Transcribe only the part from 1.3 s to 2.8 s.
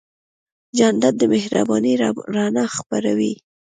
مهربانۍ رڼا